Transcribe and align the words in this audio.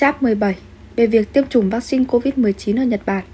Chap 0.00 0.22
17 0.22 0.56
về 0.96 1.06
việc 1.06 1.32
tiêm 1.32 1.46
chủng 1.46 1.70
vaccine 1.70 2.04
COVID-19 2.04 2.80
ở 2.80 2.84
Nhật 2.84 3.00
Bản. 3.06 3.24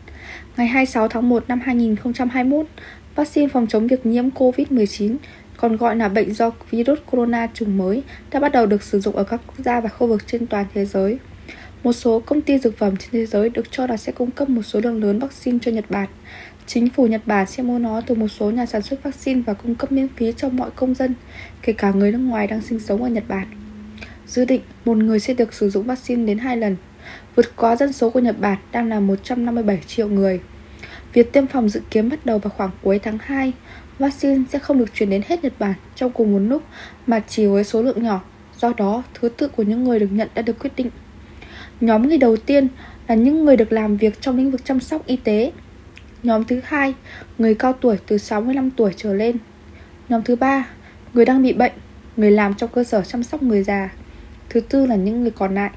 Ngày 0.56 0.66
26 0.66 1.08
tháng 1.08 1.28
1 1.28 1.44
năm 1.48 1.60
2021, 1.64 2.66
vaccine 3.14 3.48
phòng 3.48 3.66
chống 3.66 3.86
việc 3.86 4.06
nhiễm 4.06 4.30
COVID-19, 4.30 5.16
còn 5.56 5.76
gọi 5.76 5.96
là 5.96 6.08
bệnh 6.08 6.34
do 6.34 6.50
virus 6.70 6.98
corona 7.10 7.48
chủng 7.54 7.78
mới, 7.78 8.02
đã 8.30 8.40
bắt 8.40 8.52
đầu 8.52 8.66
được 8.66 8.82
sử 8.82 9.00
dụng 9.00 9.16
ở 9.16 9.24
các 9.24 9.40
quốc 9.46 9.54
gia 9.64 9.80
và 9.80 9.88
khu 9.88 10.06
vực 10.06 10.26
trên 10.26 10.46
toàn 10.46 10.66
thế 10.74 10.84
giới. 10.84 11.18
Một 11.82 11.92
số 11.92 12.20
công 12.20 12.40
ty 12.40 12.58
dược 12.58 12.78
phẩm 12.78 12.96
trên 12.96 13.08
thế 13.12 13.26
giới 13.26 13.48
được 13.48 13.70
cho 13.70 13.86
là 13.86 13.96
sẽ 13.96 14.12
cung 14.12 14.30
cấp 14.30 14.48
một 14.48 14.62
số 14.62 14.80
lượng 14.80 15.02
lớn 15.02 15.18
vaccine 15.18 15.58
cho 15.62 15.70
Nhật 15.70 15.90
Bản. 15.90 16.08
Chính 16.66 16.90
phủ 16.90 17.06
Nhật 17.06 17.26
Bản 17.26 17.46
sẽ 17.46 17.62
mua 17.62 17.78
nó 17.78 18.00
từ 18.00 18.14
một 18.14 18.28
số 18.28 18.50
nhà 18.50 18.66
sản 18.66 18.82
xuất 18.82 19.02
vaccine 19.02 19.42
và 19.46 19.54
cung 19.54 19.74
cấp 19.74 19.92
miễn 19.92 20.08
phí 20.16 20.32
cho 20.36 20.48
mọi 20.48 20.70
công 20.76 20.94
dân, 20.94 21.14
kể 21.62 21.72
cả 21.72 21.92
người 21.92 22.12
nước 22.12 22.18
ngoài 22.18 22.46
đang 22.46 22.60
sinh 22.60 22.80
sống 22.80 23.02
ở 23.02 23.08
Nhật 23.08 23.24
Bản. 23.28 23.65
Dự 24.26 24.44
định 24.44 24.60
một 24.84 24.96
người 24.96 25.20
sẽ 25.20 25.34
được 25.34 25.54
sử 25.54 25.70
dụng 25.70 25.86
vaccine 25.86 26.26
đến 26.26 26.38
2 26.38 26.56
lần, 26.56 26.76
vượt 27.36 27.56
quá 27.56 27.76
dân 27.76 27.92
số 27.92 28.10
của 28.10 28.20
Nhật 28.20 28.40
Bản 28.40 28.58
đang 28.72 28.88
là 28.88 29.00
157 29.00 29.78
triệu 29.86 30.08
người. 30.08 30.40
Việc 31.12 31.32
tiêm 31.32 31.46
phòng 31.46 31.68
dự 31.68 31.80
kiến 31.90 32.08
bắt 32.08 32.26
đầu 32.26 32.38
vào 32.38 32.50
khoảng 32.56 32.70
cuối 32.82 32.98
tháng 32.98 33.18
2. 33.20 33.52
Vaccine 33.98 34.44
sẽ 34.52 34.58
không 34.58 34.78
được 34.78 34.94
chuyển 34.94 35.10
đến 35.10 35.22
hết 35.28 35.44
Nhật 35.44 35.52
Bản 35.58 35.74
trong 35.94 36.10
cùng 36.10 36.32
một 36.32 36.38
lúc 36.38 36.62
mà 37.06 37.20
chỉ 37.28 37.46
với 37.46 37.64
số 37.64 37.82
lượng 37.82 38.02
nhỏ. 38.02 38.24
Do 38.58 38.72
đó, 38.76 39.02
thứ 39.14 39.28
tự 39.28 39.48
của 39.48 39.62
những 39.62 39.84
người 39.84 39.98
được 39.98 40.12
nhận 40.12 40.28
đã 40.34 40.42
được 40.42 40.58
quyết 40.58 40.70
định. 40.76 40.90
Nhóm 41.80 42.08
người 42.08 42.18
đầu 42.18 42.36
tiên 42.36 42.68
là 43.08 43.14
những 43.14 43.44
người 43.44 43.56
được 43.56 43.72
làm 43.72 43.96
việc 43.96 44.20
trong 44.20 44.36
lĩnh 44.36 44.50
vực 44.50 44.64
chăm 44.64 44.80
sóc 44.80 45.06
y 45.06 45.16
tế. 45.16 45.52
Nhóm 46.22 46.44
thứ 46.44 46.60
hai, 46.64 46.94
người 47.38 47.54
cao 47.54 47.72
tuổi 47.72 47.98
từ 48.06 48.18
65 48.18 48.70
tuổi 48.70 48.92
trở 48.96 49.14
lên. 49.14 49.36
Nhóm 50.08 50.22
thứ 50.22 50.36
ba, 50.36 50.68
người 51.14 51.24
đang 51.24 51.42
bị 51.42 51.52
bệnh, 51.52 51.72
người 52.16 52.30
làm 52.30 52.54
trong 52.54 52.70
cơ 52.74 52.84
sở 52.84 53.02
chăm 53.02 53.22
sóc 53.22 53.42
người 53.42 53.62
già. 53.62 53.90
Thứ 54.48 54.60
tư 54.60 54.86
là 54.86 54.96
những 54.96 55.20
người 55.20 55.30
còn 55.30 55.54
lại. 55.54 55.70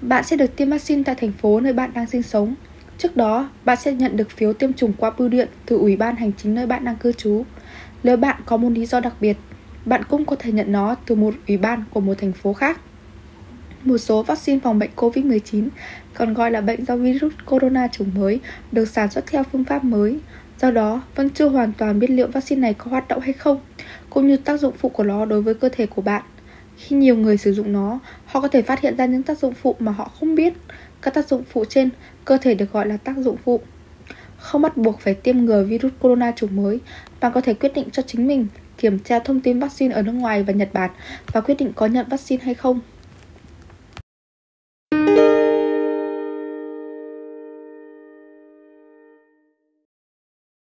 Bạn 0.00 0.24
sẽ 0.24 0.36
được 0.36 0.56
tiêm 0.56 0.70
vaccine 0.70 1.02
tại 1.02 1.14
thành 1.14 1.32
phố 1.32 1.60
nơi 1.60 1.72
bạn 1.72 1.90
đang 1.94 2.06
sinh 2.06 2.22
sống. 2.22 2.54
Trước 2.98 3.16
đó, 3.16 3.50
bạn 3.64 3.78
sẽ 3.80 3.92
nhận 3.92 4.16
được 4.16 4.30
phiếu 4.30 4.52
tiêm 4.52 4.72
chủng 4.72 4.92
qua 4.92 5.10
bưu 5.10 5.28
điện 5.28 5.48
từ 5.66 5.76
Ủy 5.76 5.96
ban 5.96 6.16
hành 6.16 6.32
chính 6.32 6.54
nơi 6.54 6.66
bạn 6.66 6.84
đang 6.84 6.96
cư 6.96 7.12
trú. 7.12 7.44
Nếu 8.02 8.16
bạn 8.16 8.40
có 8.46 8.56
một 8.56 8.68
lý 8.68 8.86
do 8.86 9.00
đặc 9.00 9.14
biệt, 9.20 9.36
bạn 9.84 10.04
cũng 10.04 10.24
có 10.24 10.36
thể 10.36 10.52
nhận 10.52 10.72
nó 10.72 10.94
từ 10.94 11.14
một 11.14 11.34
ủy 11.48 11.56
ban 11.56 11.84
của 11.90 12.00
một 12.00 12.14
thành 12.18 12.32
phố 12.32 12.52
khác. 12.52 12.80
Một 13.84 13.98
số 13.98 14.22
vaccine 14.22 14.60
phòng 14.60 14.78
bệnh 14.78 14.90
COVID-19, 14.96 15.68
còn 16.14 16.34
gọi 16.34 16.50
là 16.50 16.60
bệnh 16.60 16.84
do 16.84 16.96
virus 16.96 17.32
corona 17.46 17.88
chủng 17.88 18.10
mới, 18.14 18.40
được 18.72 18.88
sản 18.88 19.10
xuất 19.10 19.26
theo 19.26 19.42
phương 19.52 19.64
pháp 19.64 19.84
mới. 19.84 20.18
Do 20.60 20.70
đó, 20.70 21.02
vẫn 21.14 21.30
chưa 21.30 21.48
hoàn 21.48 21.72
toàn 21.72 21.98
biết 21.98 22.10
liệu 22.10 22.26
vaccine 22.26 22.60
này 22.60 22.74
có 22.74 22.90
hoạt 22.90 23.08
động 23.08 23.20
hay 23.20 23.32
không, 23.32 23.60
cũng 24.10 24.26
như 24.26 24.36
tác 24.36 24.60
dụng 24.60 24.74
phụ 24.78 24.88
của 24.88 25.04
nó 25.04 25.24
đối 25.24 25.42
với 25.42 25.54
cơ 25.54 25.68
thể 25.68 25.86
của 25.86 26.02
bạn. 26.02 26.22
Khi 26.78 26.96
nhiều 26.96 27.16
người 27.16 27.36
sử 27.36 27.52
dụng 27.52 27.72
nó, 27.72 27.98
họ 28.24 28.40
có 28.40 28.48
thể 28.48 28.62
phát 28.62 28.80
hiện 28.80 28.96
ra 28.96 29.06
những 29.06 29.22
tác 29.22 29.38
dụng 29.38 29.54
phụ 29.54 29.76
mà 29.78 29.92
họ 29.92 30.10
không 30.20 30.34
biết. 30.34 30.52
Các 31.02 31.14
tác 31.14 31.28
dụng 31.28 31.42
phụ 31.52 31.64
trên 31.64 31.88
cơ 32.24 32.38
thể 32.38 32.54
được 32.54 32.72
gọi 32.72 32.86
là 32.86 32.96
tác 32.96 33.16
dụng 33.16 33.36
phụ. 33.44 33.60
Không 34.36 34.62
bắt 34.62 34.76
buộc 34.76 35.00
phải 35.00 35.14
tiêm 35.14 35.38
ngừa 35.38 35.64
virus 35.64 35.92
corona 36.00 36.32
chủng 36.36 36.56
mới, 36.56 36.80
bạn 37.20 37.32
có 37.34 37.40
thể 37.40 37.54
quyết 37.54 37.74
định 37.74 37.90
cho 37.92 38.02
chính 38.02 38.26
mình 38.26 38.46
kiểm 38.78 38.98
tra 38.98 39.18
thông 39.18 39.40
tin 39.40 39.58
vaccine 39.58 39.94
ở 39.94 40.02
nước 40.02 40.12
ngoài 40.12 40.42
và 40.42 40.52
Nhật 40.52 40.68
Bản 40.72 40.90
và 41.32 41.40
quyết 41.40 41.54
định 41.58 41.72
có 41.76 41.86
nhận 41.86 42.06
vaccine 42.08 42.44
hay 42.44 42.54
không. 42.54 42.80